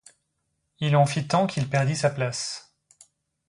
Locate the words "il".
0.79-0.95